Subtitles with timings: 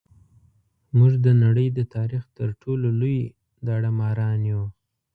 [0.97, 3.19] موږ د نړۍ د تاریخ تر ټولو لوی
[3.65, 4.63] داړه ماران یو.